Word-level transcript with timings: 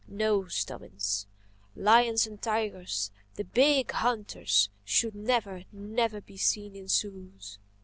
—No, 0.07 0.47
Stubbins. 0.47 1.27
Lions 1.75 2.25
and 2.25 2.41
tigers, 2.41 3.11
the 3.35 3.43
Big 3.43 3.91
Hunters, 3.91 4.69
should 4.83 5.13
never, 5.13 5.65
never 5.71 6.21
be 6.21 6.37
seen 6.37 6.75
in 6.75 6.87
zoos." 6.87 7.59